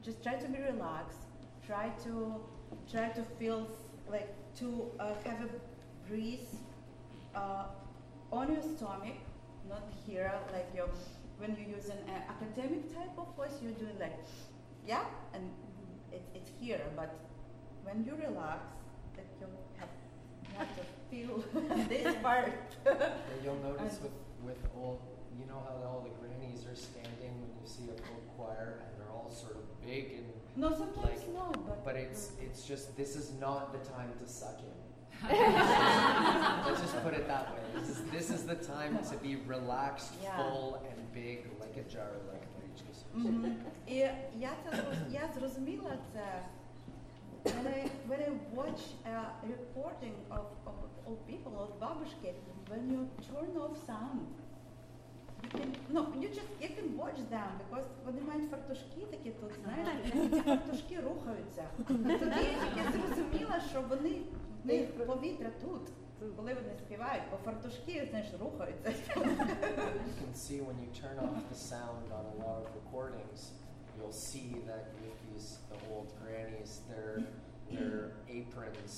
[0.04, 1.20] just try to be relaxed.
[1.66, 2.40] Try to
[2.90, 3.68] try to feel
[4.08, 6.56] like to uh, have a breeze
[7.34, 7.66] uh,
[8.32, 9.18] on your stomach,
[9.68, 10.84] not here, like you
[11.38, 14.16] when you use an uh, academic type of voice, you're doing like,
[14.86, 15.04] yeah,
[15.34, 15.50] and
[16.12, 17.14] it, it's here, but
[17.84, 18.60] when you relax,
[19.16, 19.46] like you
[19.76, 19.88] have,
[20.56, 21.44] have to feel
[21.88, 22.52] this part.
[23.44, 24.12] You'll notice with,
[24.42, 25.00] with all,
[25.38, 28.89] you know how all the grannies are standing when you see a folk choir and
[28.97, 30.27] they're all sort of big and
[30.63, 34.25] No, sometimes like, no, but- but it's it's just this is not the time to
[34.39, 34.75] suck in.
[36.65, 37.61] Let's just put it that way.
[37.75, 40.35] This is this is the time to be relaxed, Yeah.
[40.37, 43.05] full, and big like a jar, like Marічka says.
[43.13, 43.55] Мгм.
[43.87, 43.95] І
[44.49, 46.25] я це зроз- я зрозуміла це
[47.43, 47.79] when I
[48.09, 48.81] when I watch
[49.13, 49.15] a
[49.53, 50.75] recording of, of
[51.07, 52.31] old people of babushki,
[52.71, 52.99] when you
[53.29, 54.21] turn off sound,
[55.45, 59.51] you can no, you just you can watch them because вони мають фартушки такі тут,
[59.63, 61.63] знаєш, і ці фартушки рухаються.
[61.87, 64.21] Тоді я тільки зрозуміла, що вони
[64.63, 65.81] в них повітря тут.
[66.35, 68.89] Коли вони співають, бо фартушки, знаєш, рухаються.
[68.89, 73.39] You can see when you turn off the sound on a lot of recordings,
[73.95, 77.11] you'll see that with these the old grannies, their
[77.71, 77.95] their
[78.37, 78.93] aprons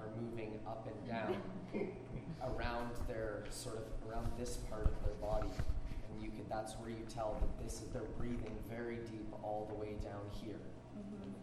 [0.00, 1.32] are moving up and down
[2.50, 3.30] around their
[3.62, 5.52] sort of around this part of their body,
[6.19, 9.65] and you can that's where you tell that this is they're breathing very deep all
[9.69, 10.59] the way down here.
[10.97, 11.33] Mhm.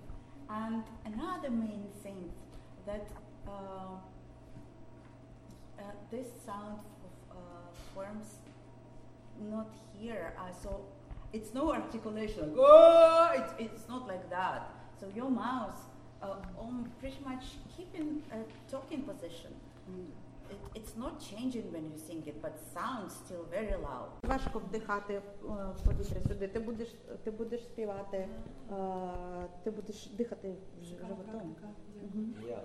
[0.48, 2.30] And another main thing
[2.84, 3.08] that
[3.48, 3.96] uh,
[5.78, 8.36] uh, this sound f- uh, forms
[9.50, 10.34] not here.
[10.38, 10.84] Uh, so
[11.32, 12.50] it's no articulation.
[12.56, 14.70] Like, oh, it's, it's not like that.
[14.98, 15.78] So your mouth
[16.22, 17.44] uh, um, pretty much
[17.76, 18.38] keeping a
[18.70, 19.52] talking position.
[19.88, 20.10] It,
[20.74, 24.08] it's not changing when you sing it, but sounds still very loud.
[24.22, 26.48] Важко вдихати в повітря сюди.
[26.48, 26.88] Ти будеш,
[27.24, 28.28] ти будеш співати,
[28.70, 31.56] е, ти будеш дихати животом.
[32.48, 32.60] Yeah.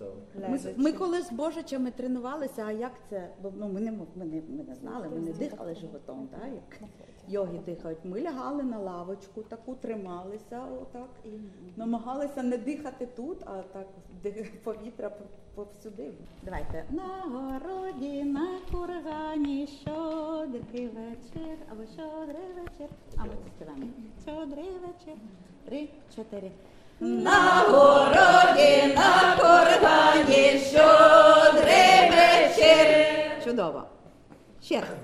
[0.00, 0.12] So
[0.50, 3.30] Ми, ми коли з Божичами тренувалися, а як це?
[3.42, 6.90] Бо ну, ми, не, ми, не, ми не знали, ми не дихали животом, так, як
[7.28, 7.98] йоги дихають.
[8.04, 11.28] Ми лягали на лавочку, таку трималися отак і
[11.76, 13.86] намагалися не дихати тут, а так
[14.64, 15.10] повітря
[15.54, 16.10] повсюди.
[16.42, 16.84] Давайте.
[16.90, 22.88] На городі, на кургані, щодрий вечір, або щодрий вечір.
[23.16, 23.86] А ми співаємо.
[24.22, 25.14] Щодрий вечір.
[25.64, 26.50] Три, чотири.
[27.00, 33.44] На городі, на кургані, щодрий вечір.
[33.44, 33.82] Чудово.
[34.62, 34.97] Ще раз.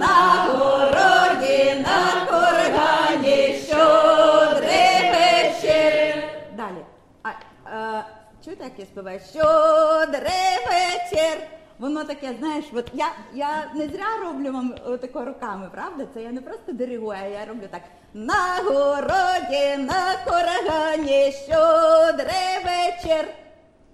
[0.00, 6.24] На городі, на кургані, щодрий вечір.
[6.56, 6.84] Далі.
[7.22, 8.04] А, е,
[8.44, 9.20] чуєте, як я співаю?
[9.30, 11.38] Щодрий вечір.
[11.78, 16.06] Воно таке, знаєш, от я, я не зря роблю вам тако руками, правда?
[16.14, 17.82] Це я не просто диригую, а я роблю так.
[18.14, 23.24] На городі, на курагані, щодрий вечір.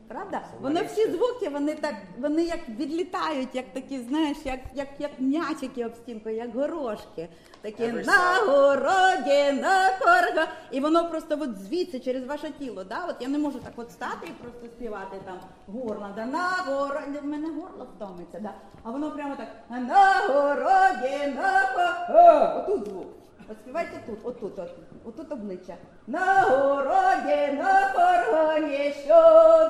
[0.08, 0.42] Правда?
[0.60, 5.84] Воно всі звуки, вони так, вони як відлітають, як такі, знаєш, як, як, як м'ячики
[5.86, 7.28] об стінку, як горошки.
[7.60, 10.48] Такі на городі, на корга.
[10.70, 12.84] І воно просто от звідси через ваше тіло.
[12.84, 13.06] Да?
[13.08, 16.08] От я не можу так от стати і просто співати там горло.
[16.16, 16.26] Да?
[16.26, 18.54] На городі, в мене горло втомиться, да?
[18.82, 22.64] а воно прямо так на городі, на корга.
[22.68, 23.06] Отут звук.
[23.48, 25.76] От співайте тут, отут, отут, отут обличчя.
[26.06, 29.14] На городі, на короні, що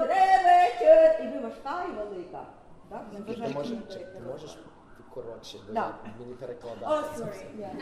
[0.01, 1.25] вечір.
[1.25, 2.43] І ви важка і велика.
[2.91, 3.03] Так?
[3.13, 4.59] Не Ти можеш, ти можеш
[5.17, 5.95] коротше, бо Да.
[6.21, 7.23] мені перекладати.
[7.23, 7.47] sorry.
[7.59, 7.73] Yeah.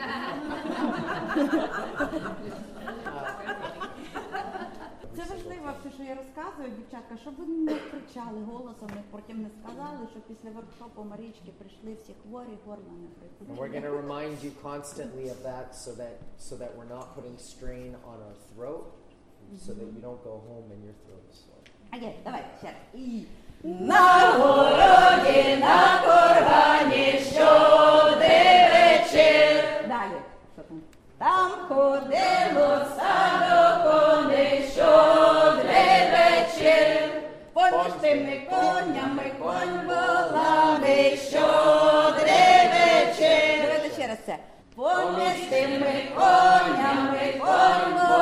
[5.16, 9.50] Це важливо, все, що я розказую, дівчатка, щоб ви не кричали голосом, і потім не
[9.50, 13.08] сказали, що після воркшопу Марічки прийшли всі хворі, горло не
[13.46, 16.14] And we're going to remind you constantly of that so that
[16.48, 18.84] so that we're not putting strain on our throat
[19.64, 21.62] so that you don't go home and your throat is sore.
[21.96, 22.76] Окей, давай, ще раз.
[23.64, 29.64] На городі, на кургані, щодрий вечір.
[29.88, 30.18] Далі.
[31.18, 31.50] Там?
[31.68, 37.10] Ходило стадо коней, щодрий вечір.
[37.52, 43.62] Поміж тими конями конь воланий, щодрий вечір.
[43.62, 44.36] Давайте ще раз це.
[44.76, 48.13] Поміж тими конями конь воланий,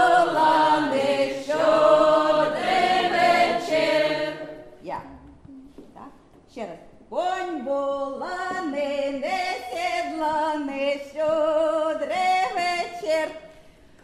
[7.72, 9.40] Буланий, не
[9.72, 13.28] сідланий, щодрий вечір.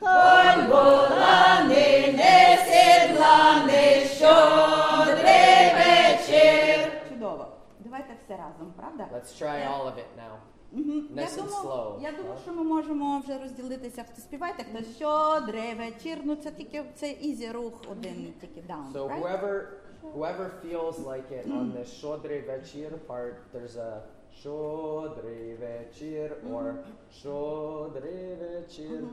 [0.01, 6.93] Конь буланий, не сідланий, щодрий вечір.
[7.09, 7.47] Чудово.
[7.81, 9.07] Давайте все разом, правда?
[9.13, 10.37] Let's try all of it now.
[10.73, 11.09] Мгм.
[11.17, 12.03] Я Nice and думаю, slow.
[12.03, 14.05] я думаю, що ми можемо вже розділитися.
[14.13, 16.19] Хто співайте, хто щодрий вечір.
[16.25, 18.87] Ну це тільки це ізі рух один, тільки даун.
[18.95, 19.23] So right?
[19.23, 19.61] whoever
[20.02, 24.02] whoever feels like it on the Shodre Vechir part, there's a
[24.42, 29.08] Shodre Vechir or Shodre Vechir.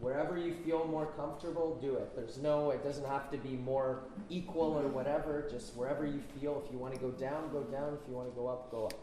[0.00, 2.14] Wherever you feel more comfortable, do it.
[2.14, 5.48] There's no, it doesn't have to be more equal or whatever.
[5.50, 6.62] Just wherever you feel.
[6.64, 7.98] If you want to go down, go down.
[8.00, 8.94] If you want to go up, go up.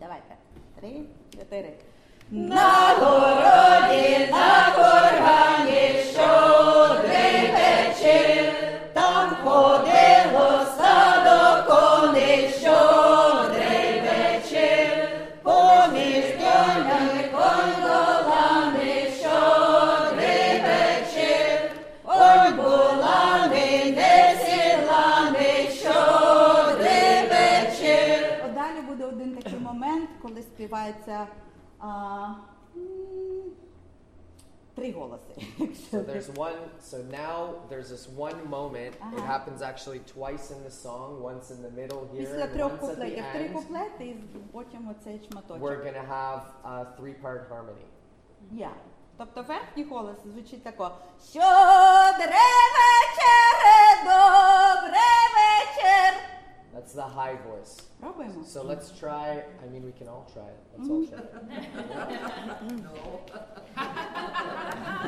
[0.00, 0.36] Давайте.
[0.80, 1.04] Три,
[1.38, 1.72] чотири.
[2.30, 8.54] На городі, на кургані, щодрий вечір.
[9.55, 14.01] Ходило стадо коней щодрий
[15.43, 21.71] поміж долями кондолами щодрий вечір,
[22.05, 27.29] ой була ми не сіла ми щодрий.
[28.55, 31.27] Далі буде один такий момент, коли співається.
[31.79, 31.87] А...
[34.76, 35.34] три голоси.
[35.90, 36.58] So there's one.
[36.80, 37.36] So now
[37.70, 38.94] there's this one moment.
[38.94, 39.26] It Uh-huh.
[39.34, 41.20] happens actually twice in the song.
[41.30, 43.52] Once in the middle here, Після and трьох once at the куплетів три end.
[43.54, 44.14] куплети і
[44.52, 45.62] потім оцей шматочок.
[45.62, 47.84] We're gonna have a three-part harmony.
[48.52, 48.70] Я.
[49.18, 50.90] Тобто верхній голос звучить тако.
[51.30, 52.46] Щодре
[52.76, 55.23] вечере, добре вечір.
[56.75, 57.83] that's the high voice.
[58.45, 59.45] So let's try.
[59.63, 60.59] I mean, we can all try it.
[60.77, 61.33] Let's all try it.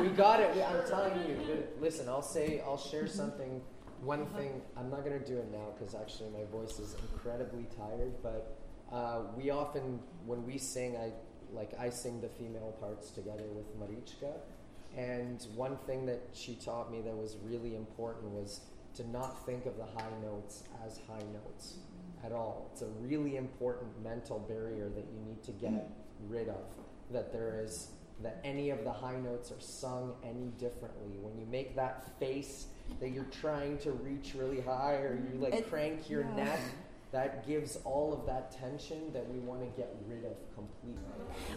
[0.00, 0.64] we got it.
[0.66, 1.64] I'm telling you.
[1.78, 3.60] Listen, I'll say, I'll share something.
[4.00, 4.38] One uh-huh.
[4.38, 4.62] thing.
[4.78, 8.14] I'm not gonna do it now because actually my voice is incredibly tired.
[8.22, 8.56] But
[8.90, 11.12] uh, we often, when we sing, I
[11.52, 14.32] like I sing the female parts together with Marichka.
[14.96, 18.62] And one thing that she taught me that was really important was
[18.98, 21.74] to not think of the high notes as high notes
[22.24, 22.68] at all.
[22.72, 25.88] It's a really important mental barrier that you need to get
[26.28, 26.64] rid of.
[27.12, 27.90] That there is
[28.24, 31.16] that any of the high notes are sung any differently.
[31.22, 32.66] When you make that face
[32.98, 36.34] that you're trying to reach really high or you like It's- crank your yeah.
[36.34, 36.60] neck,
[37.12, 41.08] that gives all of that tension that we want to get rid of completely.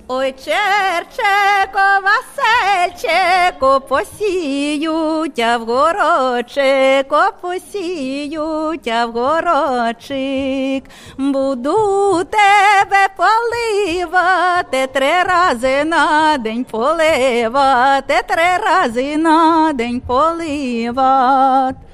[0.07, 10.83] Ой, черчеко, Васильчику, посіють, а в горочику посіють, а в горочик.
[11.17, 21.90] Буду тебе поливати три рази на день поливати, три рази на день поливати.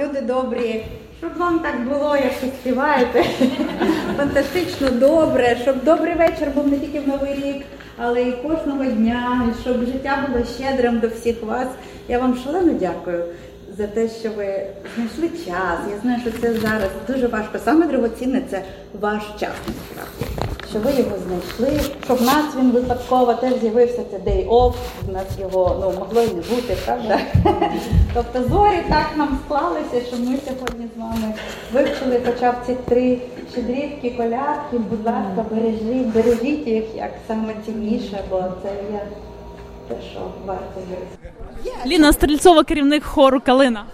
[0.00, 0.84] Люди добрі,
[1.18, 3.24] щоб вам так було, як ви співаєте.
[4.16, 7.62] Фантастично добре, щоб добрий вечір був не тільки в Новий рік,
[7.98, 11.68] але і кожного дня, і щоб життя було щедрим до всіх вас.
[12.08, 13.24] Я вам шалено дякую
[13.78, 15.78] за те, що ви знайшли час.
[15.90, 17.58] Я знаю, що це зараз дуже важко.
[17.64, 18.62] Саме дорогоцінне це
[19.00, 20.53] ваш час насправді.
[20.74, 24.74] Що ви його знайшли, що в нас він випадково теж з'явився це day off,
[25.08, 27.20] в нас його ну могло й не бути, правда?
[28.14, 31.34] Тобто зорі так нам склалися, що ми сьогодні з вами
[31.72, 33.18] вивчили хоча б ці три
[33.52, 34.78] щедрівки, колядки.
[34.78, 39.06] Будь ласка, бережіть, бережіть їх як саме цінніше, бо це є
[39.88, 40.80] те, що варто.
[41.86, 43.84] Ліна Стрільцова, керівник хору Калина.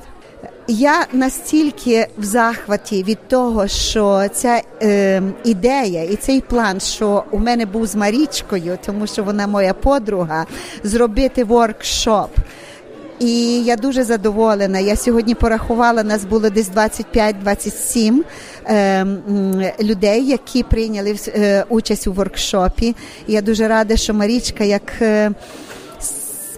[0.72, 7.38] Я настільки в захваті від того, що ця е, ідея і цей план, що у
[7.38, 10.46] мене був з Марічкою, тому що вона моя подруга,
[10.84, 12.30] зробити воркшоп.
[13.18, 14.78] І я дуже задоволена.
[14.78, 18.22] Я сьогодні порахувала, нас було десь 25-27
[18.64, 22.96] е, м, людей, які прийняли е, участь у воркшопі.
[23.26, 24.92] І я дуже рада, що Марічка як.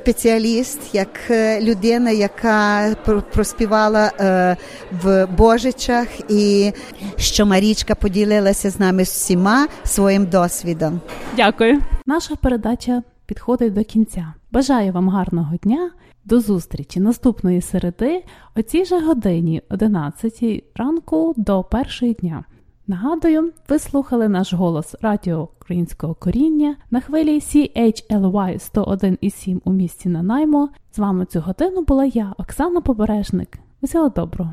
[0.02, 2.94] Спеціаліст, як е, людина, яка
[3.32, 4.56] проспівала е,
[5.02, 6.72] в Божичах, і
[7.16, 11.00] що Марічка поділилася з нами всіма своїм досвідом.
[11.36, 11.80] Дякую.
[12.06, 14.34] Наша передача підходить до кінця.
[14.52, 15.90] Бажаю вам гарного дня.
[16.24, 18.24] До зустрічі наступної середи
[18.56, 22.44] о цій же годині, 11 ранку до першої дня.
[22.86, 30.68] Нагадую, ви слухали наш голос Радіо Українського коріння на хвилі CHLY 101,7 у місті Нанаймо.
[30.92, 33.58] З вами цю годину була я, Оксана Побережник.
[33.80, 34.52] Усього доброго.